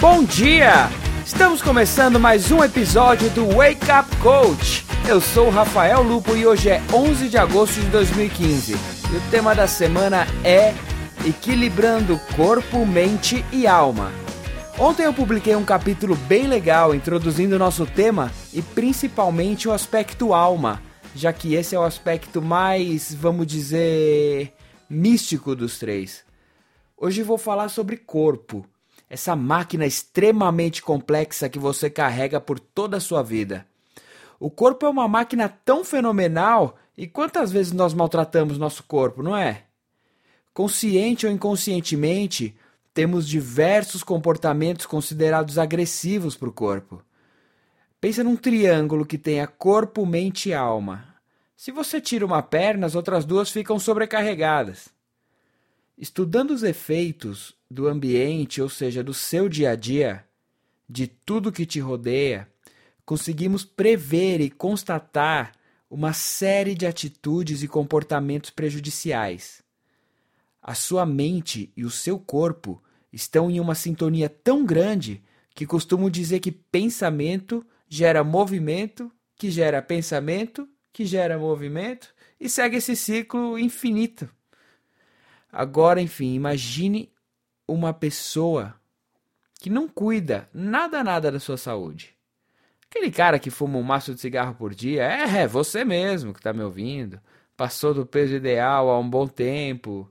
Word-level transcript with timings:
Bom 0.00 0.24
dia! 0.24 0.88
Estamos 1.26 1.60
começando 1.60 2.18
mais 2.18 2.50
um 2.50 2.62
episódio 2.62 3.28
do 3.30 3.46
Wake 3.46 3.86
Up 3.90 4.16
Coach. 4.18 4.86
Eu 5.08 5.20
sou 5.20 5.48
o 5.48 5.50
Rafael 5.50 6.02
Lupo 6.02 6.36
e 6.36 6.46
hoje 6.46 6.70
é 6.70 6.80
11 6.92 7.28
de 7.28 7.36
agosto 7.36 7.80
de 7.80 7.86
2015. 7.88 8.72
E 8.72 9.16
o 9.16 9.30
tema 9.30 9.54
da 9.54 9.66
semana 9.66 10.26
é 10.44 10.72
Equilibrando 11.26 12.18
Corpo, 12.36 12.86
Mente 12.86 13.44
e 13.52 13.66
Alma. 13.66 14.12
Ontem 14.78 15.02
eu 15.02 15.12
publiquei 15.12 15.56
um 15.56 15.64
capítulo 15.64 16.14
bem 16.14 16.46
legal 16.46 16.94
introduzindo 16.94 17.56
o 17.56 17.58
nosso 17.58 17.84
tema 17.84 18.30
e 18.52 18.62
principalmente 18.62 19.68
o 19.68 19.72
aspecto 19.72 20.32
alma, 20.32 20.80
já 21.14 21.32
que 21.32 21.54
esse 21.54 21.74
é 21.74 21.78
o 21.78 21.82
aspecto 21.82 22.40
mais, 22.40 23.12
vamos 23.12 23.46
dizer, 23.46 24.52
místico 24.88 25.56
dos 25.56 25.78
três. 25.78 26.27
Hoje 27.00 27.22
vou 27.22 27.38
falar 27.38 27.68
sobre 27.68 27.96
corpo, 27.96 28.66
essa 29.08 29.36
máquina 29.36 29.86
extremamente 29.86 30.82
complexa 30.82 31.48
que 31.48 31.58
você 31.58 31.88
carrega 31.88 32.40
por 32.40 32.58
toda 32.58 32.96
a 32.96 33.00
sua 33.00 33.22
vida. 33.22 33.64
O 34.40 34.50
corpo 34.50 34.84
é 34.84 34.88
uma 34.88 35.06
máquina 35.06 35.48
tão 35.48 35.84
fenomenal 35.84 36.76
e 36.96 37.06
quantas 37.06 37.52
vezes 37.52 37.72
nós 37.72 37.94
maltratamos 37.94 38.58
nosso 38.58 38.82
corpo, 38.82 39.22
não 39.22 39.36
é? 39.36 39.66
Consciente 40.52 41.24
ou 41.24 41.30
inconscientemente, 41.30 42.56
temos 42.92 43.28
diversos 43.28 44.02
comportamentos 44.02 44.84
considerados 44.84 45.56
agressivos 45.56 46.34
para 46.34 46.48
o 46.48 46.52
corpo. 46.52 47.00
Pensa 48.00 48.24
num 48.24 48.34
triângulo 48.34 49.06
que 49.06 49.16
tenha 49.16 49.46
corpo, 49.46 50.04
mente 50.04 50.48
e 50.48 50.54
alma. 50.54 51.14
Se 51.56 51.70
você 51.70 52.00
tira 52.00 52.26
uma 52.26 52.42
perna, 52.42 52.88
as 52.88 52.96
outras 52.96 53.24
duas 53.24 53.50
ficam 53.50 53.78
sobrecarregadas. 53.78 54.97
Estudando 55.98 56.52
os 56.52 56.62
efeitos 56.62 57.56
do 57.68 57.88
ambiente, 57.88 58.62
ou 58.62 58.68
seja, 58.68 59.02
do 59.02 59.12
seu 59.12 59.48
dia 59.48 59.70
a 59.70 59.74
dia, 59.74 60.24
de 60.88 61.08
tudo 61.08 61.50
que 61.50 61.66
te 61.66 61.80
rodeia, 61.80 62.48
conseguimos 63.04 63.64
prever 63.64 64.40
e 64.40 64.48
constatar 64.48 65.56
uma 65.90 66.12
série 66.12 66.76
de 66.76 66.86
atitudes 66.86 67.64
e 67.64 67.68
comportamentos 67.68 68.50
prejudiciais. 68.50 69.60
A 70.62 70.72
sua 70.72 71.04
mente 71.04 71.72
e 71.76 71.84
o 71.84 71.90
seu 71.90 72.16
corpo 72.16 72.80
estão 73.12 73.50
em 73.50 73.58
uma 73.58 73.74
sintonia 73.74 74.28
tão 74.28 74.64
grande 74.64 75.24
que 75.52 75.66
costumo 75.66 76.08
dizer 76.08 76.38
que 76.38 76.52
pensamento 76.52 77.66
gera 77.88 78.22
movimento, 78.22 79.10
que 79.34 79.50
gera 79.50 79.82
pensamento, 79.82 80.68
que 80.92 81.04
gera 81.04 81.36
movimento 81.36 82.14
e 82.38 82.48
segue 82.48 82.76
esse 82.76 82.94
ciclo 82.94 83.58
infinito. 83.58 84.28
Agora, 85.52 86.00
enfim, 86.00 86.34
imagine 86.34 87.12
uma 87.66 87.92
pessoa 87.92 88.74
que 89.60 89.68
não 89.68 89.88
cuida 89.88 90.48
nada 90.52 91.02
nada 91.02 91.32
da 91.32 91.40
sua 91.40 91.56
saúde. 91.56 92.14
Aquele 92.90 93.10
cara 93.10 93.38
que 93.38 93.50
fuma 93.50 93.78
um 93.78 93.82
maço 93.82 94.14
de 94.14 94.20
cigarro 94.20 94.54
por 94.54 94.74
dia, 94.74 95.02
é, 95.02 95.42
é 95.42 95.46
você 95.46 95.84
mesmo 95.84 96.32
que 96.32 96.40
está 96.40 96.52
me 96.52 96.62
ouvindo. 96.62 97.20
Passou 97.56 97.92
do 97.92 98.06
peso 98.06 98.34
ideal 98.34 98.88
há 98.88 98.98
um 98.98 99.08
bom 99.08 99.26
tempo. 99.26 100.10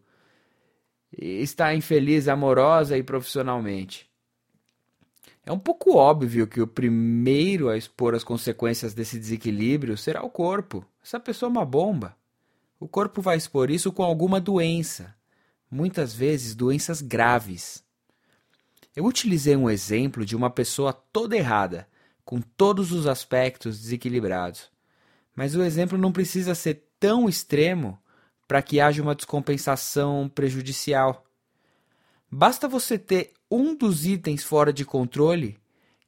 Está 1.12 1.74
infeliz 1.74 2.28
amorosa 2.28 2.98
e 2.98 3.02
profissionalmente. 3.02 4.08
É 5.44 5.52
um 5.52 5.58
pouco 5.58 5.96
óbvio 5.96 6.46
que 6.46 6.60
o 6.60 6.68
primeiro 6.68 7.70
a 7.70 7.78
expor 7.78 8.14
as 8.14 8.24
consequências 8.24 8.94
desse 8.94 9.18
desequilíbrio 9.18 9.98
será 9.98 10.22
o 10.22 10.30
corpo. 10.30 10.86
Essa 11.02 11.22
pessoa 11.22 11.48
é 11.48 11.52
uma 11.52 11.66
bomba. 11.66 12.16
O 12.78 12.88
corpo 12.88 13.22
vai 13.22 13.38
expor 13.38 13.72
isso 13.72 13.92
com 13.92 14.04
alguma 14.04 14.42
doença, 14.42 15.16
muitas 15.70 16.14
vezes 16.14 16.56
doenças 16.56 17.02
graves. 17.02 17.84
Eu 18.96 19.06
utilizei 19.06 19.56
um 19.56 19.70
exemplo 19.70 20.26
de 20.26 20.36
uma 20.36 20.50
pessoa 20.50 20.92
toda 20.92 21.38
errada 21.38 21.88
com 22.26 22.42
todos 22.42 22.92
os 22.92 23.08
aspectos 23.08 23.80
desequilibrados. 23.80 24.70
Mas 25.36 25.56
o 25.56 25.64
exemplo 25.64 25.98
não 25.98 26.12
precisa 26.12 26.56
ser 26.56 26.84
tão 27.00 27.30
extremo 27.30 28.02
para 28.48 28.62
que 28.62 28.80
haja 28.80 29.02
uma 29.02 29.16
descompensação 29.16 30.28
prejudicial. 30.28 31.26
Basta 32.30 32.68
você 32.68 32.98
ter 32.98 33.34
um 33.50 33.76
dos 33.76 34.06
itens 34.06 34.44
fora 34.44 34.74
de 34.74 34.84
controle 34.84 35.60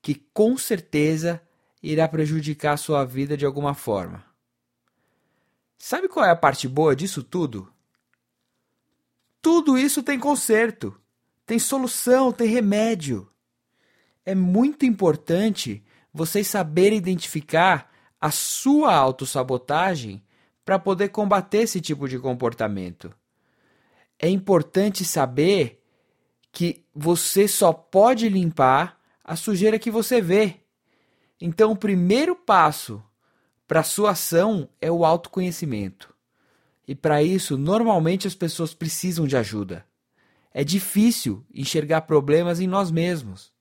que 0.02 0.16
com 0.34 0.58
certeza 0.58 1.42
irá 1.82 2.08
prejudicar 2.08 2.74
a 2.74 2.78
sua 2.78 3.06
vida 3.06 3.38
de 3.38 3.46
alguma 3.46 3.74
forma. 3.74 4.26
Sabe 5.78 6.10
qual 6.10 6.26
é 6.26 6.32
a 6.32 6.36
parte 6.36 6.68
boa 6.68 6.96
disso 6.96 7.24
tudo? 7.24 7.72
Tudo 9.42 9.78
isso 9.78 10.04
tem 10.04 10.20
conserto, 10.20 11.00
tem 11.46 11.58
solução, 11.58 12.32
tem 12.32 12.48
remédio. 12.48 13.30
É 14.26 14.36
muito 14.36 14.86
importante 14.86 15.84
vocês 16.14 16.48
saberem 16.48 16.98
identificar 16.98 17.92
a 18.20 18.32
sua 18.32 18.94
autossabotagem 18.94 20.22
para 20.66 20.78
poder 20.78 21.10
combater 21.10 21.60
esse 21.60 21.80
tipo 21.80 22.08
de 22.08 22.20
comportamento. 22.20 23.14
É 24.20 24.28
importante 24.28 25.06
saber 25.06 25.82
que 26.52 26.84
você 26.94 27.48
só 27.48 27.72
pode 27.72 28.28
limpar 28.28 29.00
a 29.24 29.36
sujeira 29.36 29.80
que 29.80 29.90
você 29.90 30.22
vê. 30.22 30.60
Então, 31.40 31.72
o 31.72 31.78
primeiro 31.78 32.36
passo 32.36 33.02
para 33.68 33.80
a 33.80 33.84
sua 33.84 34.12
ação 34.12 34.68
é 34.82 34.92
o 34.92 35.06
autoconhecimento. 35.06 36.14
E 36.90 36.96
para 36.96 37.22
isso, 37.22 37.56
normalmente 37.56 38.26
as 38.26 38.34
pessoas 38.34 38.74
precisam 38.74 39.28
de 39.28 39.38
ajuda. 39.38 39.86
É 40.52 40.64
difícil 40.64 41.46
enxergar 41.54 42.02
problemas 42.02 42.60
em 42.60 42.66
nós 42.66 42.90
mesmos. 42.90 43.54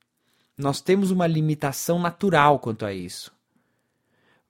Nós 0.57 0.81
temos 0.81 1.11
uma 1.11 1.27
limitação 1.27 1.99
natural 1.99 2.59
quanto 2.59 2.87
a 2.87 2.93
isso. 2.95 3.31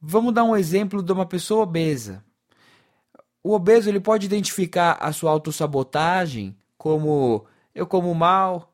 Vamos 0.01 0.33
dar 0.33 0.45
um 0.45 0.57
exemplo 0.57 1.03
de 1.03 1.11
uma 1.11 1.27
pessoa 1.27 1.65
obesa. 1.65 2.25
O 3.43 3.53
obeso 3.53 3.89
ele 3.89 3.99
pode 3.99 4.27
identificar 4.27 4.93
a 5.01 5.13
sua 5.13 5.33
autossabotagem 5.33 6.57
como 6.77 7.47
eu 7.75 7.85
como 7.85 8.15
mal, 8.15 8.73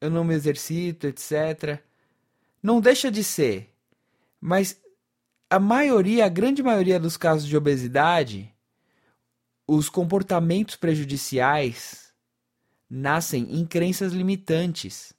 eu 0.00 0.10
não 0.10 0.24
me 0.24 0.34
exercito, 0.34 1.06
etc. 1.06 1.78
Não 2.60 2.80
deixa 2.80 3.08
de 3.08 3.22
ser, 3.22 3.72
mas 4.40 4.82
a 5.48 5.60
maioria, 5.60 6.26
a 6.26 6.28
grande 6.28 6.60
maioria 6.60 6.98
dos 6.98 7.16
casos 7.16 7.46
de 7.46 7.56
obesidade, 7.56 8.52
os 9.66 9.88
comportamentos 9.88 10.76
prejudiciais 10.76 12.12
nascem 12.88 13.58
em 13.58 13.66
crenças 13.66 14.12
limitantes 14.12 15.14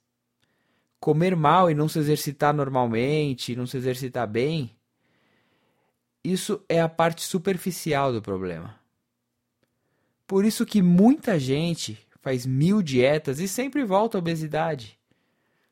comer 0.98 1.36
mal 1.36 1.70
e 1.70 1.74
não 1.74 1.88
se 1.88 1.98
exercitar 1.98 2.54
normalmente, 2.54 3.54
não 3.54 3.66
se 3.66 3.76
exercitar 3.76 4.26
bem, 4.26 4.76
isso 6.24 6.64
é 6.68 6.80
a 6.80 6.88
parte 6.88 7.22
superficial 7.22 8.12
do 8.12 8.20
problema. 8.20 8.74
Por 10.26 10.44
isso 10.44 10.66
que 10.66 10.82
muita 10.82 11.38
gente 11.38 12.04
faz 12.20 12.44
mil 12.44 12.82
dietas 12.82 13.38
e 13.38 13.46
sempre 13.46 13.84
volta 13.84 14.18
à 14.18 14.20
obesidade. 14.20 14.98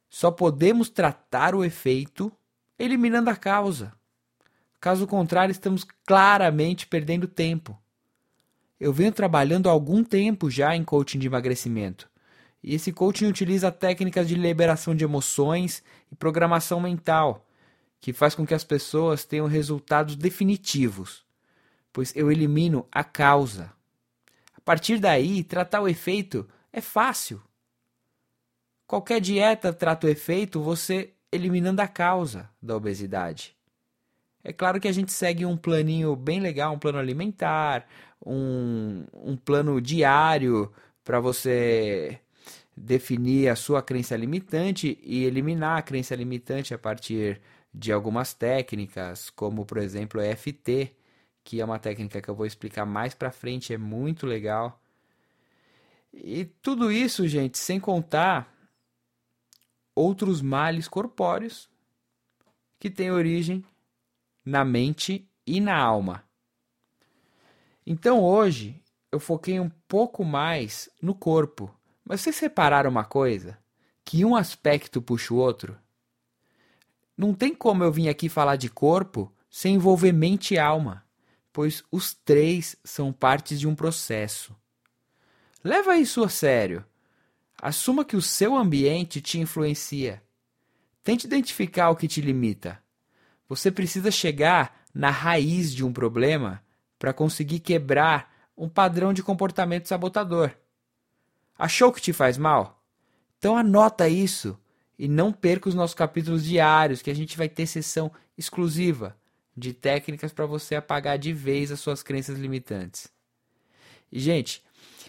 Só 0.09 0.31
podemos 0.31 0.89
tratar 0.89 1.57
o 1.57 1.65
efeito 1.65 2.31
eliminando 2.79 3.29
a 3.29 3.35
causa. 3.35 3.93
Caso 4.81 5.05
contrário, 5.05 5.51
estamos 5.51 5.85
claramente 6.07 6.87
perdendo 6.87 7.27
tempo. 7.27 7.77
Eu 8.85 8.93
venho 8.93 9.13
trabalhando 9.13 9.67
há 9.67 9.73
algum 9.73 10.05
tempo 10.05 10.51
já 10.51 10.77
em 10.77 10.85
coaching 10.85 11.19
de 11.19 11.27
emagrecimento. 11.27 12.07
E 12.63 12.75
esse 12.75 12.93
coaching 12.93 13.25
utiliza 13.25 13.73
técnicas 13.73 14.29
de 14.29 14.35
liberação 14.35 14.95
de 14.95 15.03
emoções 15.03 15.83
e 16.13 16.15
programação 16.15 16.81
mental, 16.81 17.49
que 17.99 18.13
faz 18.13 18.35
com 18.35 18.47
que 18.47 18.53
as 18.53 18.63
pessoas 18.63 19.25
tenham 19.25 19.47
resultados 19.47 20.17
definitivos, 20.17 21.25
pois 21.95 22.15
eu 22.15 22.31
elimino 22.31 22.87
a 22.93 23.03
causa. 23.03 23.73
A 24.55 24.61
partir 24.61 24.99
daí, 24.99 25.43
tratar 25.43 25.81
o 25.81 25.89
efeito 25.89 26.47
é 26.71 26.83
fácil. 26.83 27.41
Qualquer 28.87 29.19
dieta 29.19 29.73
trata 29.73 30.07
o 30.07 30.11
efeito 30.11 30.61
você 30.61 31.15
eliminando 31.33 31.81
a 31.81 31.89
causa 31.89 32.51
da 32.61 32.77
obesidade. 32.77 33.57
É 34.45 34.53
claro 34.53 34.79
que 34.79 34.87
a 34.87 34.93
gente 34.93 35.11
segue 35.11 35.47
um 35.47 35.57
planinho 35.57 36.15
bem 36.15 36.39
legal, 36.39 36.75
um 36.75 36.79
plano 36.79 36.99
alimentar, 36.99 37.89
um, 38.25 39.07
um 39.15 39.37
plano 39.37 39.81
diário 39.81 40.71
para 41.03 41.19
você 41.19 42.21
definir 42.77 43.49
a 43.49 43.57
sua 43.57 43.83
crença 43.83 44.15
limitante 44.17 44.99
e 45.03 45.25
eliminar 45.25 45.79
a 45.79 45.83
crença 45.83 46.15
limitante 46.15 46.75
a 46.75 46.79
partir 46.79 47.41
de 47.73 47.91
algumas 47.91 48.35
técnicas, 48.35 49.31
como 49.31 49.65
por 49.65 49.79
exemplo 49.79 50.21
o 50.21 50.25
EFT, 50.25 50.95
que 51.43 51.61
é 51.61 51.65
uma 51.65 51.79
técnica 51.79 52.21
que 52.21 52.29
eu 52.29 52.35
vou 52.35 52.47
explicar 52.47 52.85
mais 52.85 53.15
para 53.15 53.33
frente, 53.33 53.73
é 53.73 53.79
muito 53.79 54.27
legal. 54.27 54.81
E 56.13 56.45
tudo 56.45 56.93
isso, 56.93 57.27
gente, 57.27 57.59
sem 57.59 57.81
contar 57.81 58.53
outros 59.95 60.43
males 60.43 60.87
corpóreos 60.87 61.69
que 62.79 62.91
têm 62.91 63.11
origem 63.11 63.65
na 64.45 64.65
mente 64.65 65.29
e 65.47 65.61
na 65.61 65.77
alma. 65.77 66.25
Então 67.87 68.23
hoje 68.23 68.83
eu 69.11 69.21
foquei 69.21 69.61
um 69.61 69.71
pouco 69.89 70.25
mais 70.25 70.89
no 71.01 71.15
corpo, 71.15 71.73
Mas 72.05 72.21
vocês 72.21 72.37
separaram 72.37 72.91
uma 72.91 73.05
coisa? 73.05 73.59
Que 74.05 74.25
um 74.27 74.37
aspecto 74.37 75.01
puxa 75.01 75.33
o 75.33 75.39
outro? 75.39 75.79
Não 77.17 77.33
tem 77.33 77.55
como 77.55 77.83
eu 77.83 77.91
vir 77.91 78.11
aqui 78.11 78.29
falar 78.29 78.57
de 78.57 78.69
corpo 78.69 79.33
sem 79.49 79.77
envolver 79.77 80.13
mente 80.13 80.55
e 80.55 80.59
alma, 80.59 81.07
pois 81.51 81.83
os 81.91 82.13
três 82.13 82.77
são 82.85 83.11
partes 83.11 83.59
de 83.59 83.67
um 83.67 83.75
processo. 83.75 84.55
Leva 85.63 85.97
isso 85.97 86.23
a 86.23 86.29
sério. 86.29 86.85
Assuma 87.57 88.05
que 88.05 88.17
o 88.17 88.21
seu 88.21 88.55
ambiente 88.55 89.23
te 89.23 89.39
influencia. 89.39 90.23
Tente 91.03 91.27
identificar 91.27 91.89
o 91.89 91.97
que 91.97 92.07
te 92.07 92.21
limita. 92.21 92.84
Você 93.49 93.71
precisa 93.71 94.11
chegar 94.11 94.85
na 94.95 95.11
raiz 95.11 95.75
de 95.75 95.85
um 95.85 95.93
problema 95.93 96.63
para 96.99 97.13
conseguir 97.13 97.61
quebrar 97.61 98.33
um 98.57 98.69
padrão 98.69 99.13
de 99.13 99.23
comportamento 99.23 99.89
sabotador. 99.89 100.51
Achou 101.59 101.93
que 101.93 102.01
te 102.01 102.13
faz 102.13 102.39
mal? 102.39 102.83
Então 103.39 103.57
anota 103.57 104.09
isso 104.09 104.59
e 104.99 105.09
não 105.09 105.33
perca 105.33 105.69
os 105.69 105.75
nossos 105.75 105.95
capítulos 105.95 106.45
diários, 106.45 107.03
que 107.03 107.11
a 107.11 107.15
gente 107.15 107.37
vai 107.37 107.49
ter 107.49 107.67
sessão 107.67 108.11
exclusiva 108.39 109.17
de 109.57 109.73
técnicas 109.73 110.33
para 110.33 110.47
você 110.47 110.75
apagar 110.75 111.19
de 111.19 111.33
vez 111.33 111.71
as 111.71 111.81
suas 111.81 112.03
crenças 112.03 112.39
limitantes. 112.39 113.09
E 114.11 114.19
gente, 114.19 114.63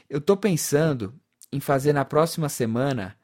eu 0.10 0.20
estou 0.20 0.36
pensando 0.36 1.14
em 1.52 1.60
fazer 1.60 1.94
na 1.94 2.06
próxima 2.06 2.50
semana 2.50 3.18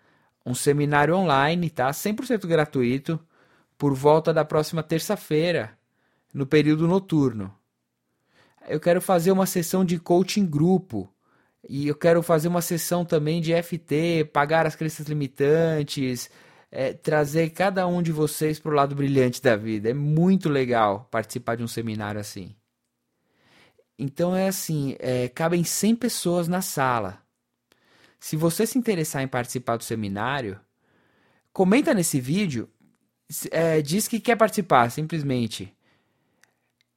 um 0.46 0.56
seminário 0.56 1.16
online, 1.16 1.70
tá? 1.70 1.92
100% 1.92 2.48
gratuito, 2.48 3.20
por 3.82 3.96
volta 3.96 4.32
da 4.32 4.46
próxima 4.46 4.84
terça-feira, 4.84 5.76
no 6.32 6.46
período 6.46 6.88
noturno. 6.88 7.52
Eu 8.68 8.80
quero 8.80 9.02
fazer 9.02 9.32
uma 9.32 9.48
sessão 9.48 9.84
de 9.84 9.98
coaching 9.98 10.46
grupo 10.46 11.12
e 11.68 11.88
eu 11.88 11.96
quero 11.96 12.22
fazer 12.22 12.48
uma 12.48 12.62
sessão 12.62 13.04
também 13.04 13.42
de 13.42 13.60
FT, 13.60 14.30
pagar 14.32 14.68
as 14.68 14.76
crenças 14.76 15.08
limitantes, 15.08 16.30
é, 16.70 16.94
trazer 16.94 17.50
cada 17.50 17.88
um 17.88 18.04
de 18.04 18.12
vocês 18.12 18.60
para 18.60 18.72
o 18.72 18.76
lado 18.76 18.94
brilhante 18.94 19.42
da 19.42 19.56
vida. 19.56 19.90
É 19.90 19.96
muito 19.96 20.48
legal 20.48 21.08
participar 21.10 21.56
de 21.56 21.64
um 21.64 21.68
seminário 21.68 22.22
assim. 22.22 22.56
Então 23.98 24.36
é 24.36 24.48
assim, 24.48 24.96
é, 25.00 25.28
cabem 25.28 25.64
100 25.64 25.96
pessoas 25.96 26.48
na 26.48 26.62
sala. 26.62 27.18
Se 28.20 28.36
você 28.36 28.68
se 28.68 28.78
interessar 28.78 29.24
em 29.24 29.28
participar 29.28 29.78
do 29.78 29.84
seminário, 29.84 30.62
comenta 31.52 31.96
nesse 31.96 32.22
vídeo, 32.22 32.70
é, 33.52 33.82
diz 33.82 34.08
que 34.08 34.20
quer 34.20 34.36
participar, 34.36 34.90
simplesmente. 34.90 35.74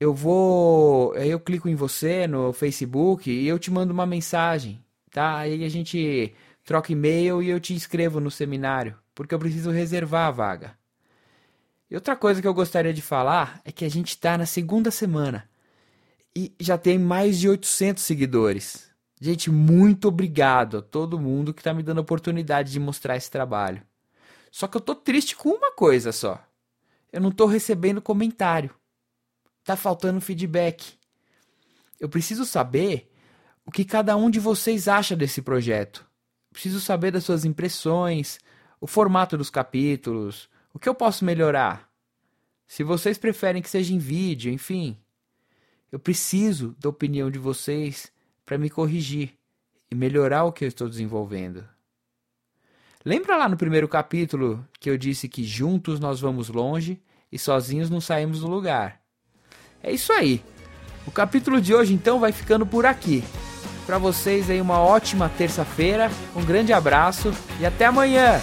Eu 0.01 0.13
vou, 0.13 1.15
eu 1.17 1.41
clico 1.41 1.69
em 1.69 1.75
você 1.75 2.27
no 2.27 2.53
Facebook 2.53 3.31
e 3.31 3.47
eu 3.47 3.59
te 3.59 3.71
mando 3.71 3.93
uma 3.93 4.07
mensagem, 4.07 4.85
tá? 5.11 5.39
Aí 5.39 5.65
a 5.65 5.69
gente 5.69 6.35
troca 6.65 6.93
e-mail 6.93 7.43
e 7.43 7.49
eu 7.49 7.61
te 7.61 7.75
inscrevo 7.75 8.21
no 8.21 8.31
seminário 8.31 8.97
porque 9.15 9.35
eu 9.35 9.39
preciso 9.39 9.71
reservar 9.71 10.27
a 10.27 10.31
vaga. 10.31 10.79
E 11.91 11.95
outra 11.95 12.17
coisa 12.17 12.43
que 12.43 12.49
eu 12.49 12.55
gostaria 12.55 12.93
de 12.93 13.03
falar 13.03 13.61
é 13.65 13.71
que 13.71 13.85
a 13.85 13.89
gente 13.89 14.09
está 14.09 14.37
na 14.37 14.47
segunda 14.47 14.91
semana 14.91 15.49
e 16.35 16.53
já 16.59 16.77
tem 16.77 16.99
mais 16.99 17.39
de 17.39 17.49
800 17.49 18.03
seguidores. 18.03 18.91
Gente, 19.21 19.51
muito 19.51 20.09
obrigado 20.09 20.79
a 20.79 20.83
todo 20.83 21.21
mundo 21.21 21.55
que 21.55 21.61
está 21.61 21.73
me 21.73 21.83
dando 21.83 21.99
a 21.99 22.03
oportunidade 22.03 22.73
de 22.73 22.81
mostrar 22.81 23.17
esse 23.17 23.31
trabalho. 23.31 23.81
Só 24.55 24.69
que 24.69 24.77
eu 24.77 24.81
tô 24.81 24.95
triste 24.95 25.35
com 25.35 25.49
uma 25.49 25.73
coisa 25.73 26.13
só. 26.13 26.41
Eu 27.13 27.21
não 27.21 27.33
tô 27.33 27.45
recebendo 27.45 28.01
comentário. 28.01 28.73
Tá 29.65 29.75
faltando 29.75 30.21
feedback. 30.21 30.97
Eu 31.99 32.09
preciso 32.09 32.45
saber 32.45 33.11
o 33.67 33.73
que 33.73 33.85
cada 33.85 34.17
um 34.17 34.31
de 34.31 34.39
vocês 34.39 34.87
acha 34.87 35.17
desse 35.17 35.43
projeto. 35.43 36.07
Preciso 36.53 36.81
saber 36.81 37.11
das 37.11 37.25
suas 37.25 37.45
impressões, 37.45 38.39
o 38.81 38.87
formato 38.87 39.37
dos 39.37 39.51
capítulos, 39.51 40.49
o 40.73 40.79
que 40.79 40.89
eu 40.89 40.95
posso 40.95 41.25
melhorar. 41.25 41.91
Se 42.65 42.85
vocês 42.85 43.19
preferem 43.19 43.61
que 43.61 43.69
seja 43.69 43.93
em 43.93 43.99
vídeo, 43.99 44.53
enfim. 44.53 44.97
Eu 45.91 45.99
preciso 45.99 46.77
da 46.79 46.89
opinião 46.89 47.29
de 47.29 47.41
vocês 47.41 48.13
para 48.47 48.57
me 48.57 48.71
corrigir 48.71 49.35
e 49.91 49.97
melhorar 49.97 50.45
o 50.45 50.53
que 50.53 50.65
eu 50.65 50.69
estou 50.69 50.89
desenvolvendo. 50.89 51.74
Lembra 53.07 53.37
lá 53.37 53.51
no 53.51 53.57
primeiro 53.57 53.87
capítulo 53.87 54.67
que 54.81 54.89
eu 54.89 54.97
disse 54.97 55.29
que 55.29 55.45
juntos 55.45 56.01
nós 56.01 56.21
vamos 56.21 56.49
longe 56.49 57.03
e 57.31 57.39
sozinhos 57.39 57.91
não 57.91 58.01
saímos 58.01 58.41
do 58.41 58.49
lugar? 58.49 58.99
É 59.83 59.93
isso 59.93 60.11
aí. 60.11 60.43
O 61.07 61.11
capítulo 61.11 61.61
de 61.61 61.75
hoje 61.75 61.93
então 61.93 62.19
vai 62.19 62.33
ficando 62.33 62.65
por 62.65 62.87
aqui. 62.87 63.23
Para 63.85 63.99
vocês 63.99 64.49
aí 64.49 64.59
uma 64.59 64.79
ótima 64.79 65.29
terça-feira, 65.29 66.11
um 66.35 66.43
grande 66.43 66.73
abraço 66.73 67.31
e 67.61 67.67
até 67.67 67.85
amanhã. 67.85 68.41